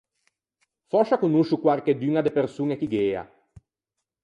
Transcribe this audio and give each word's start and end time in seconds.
Fòscia 0.93 1.19
conoscio 1.23 1.59
quarcheduña 1.65 2.21
de 2.23 2.31
persoñe 2.37 2.79
chi 2.79 2.87
gh’ea. 2.93 3.23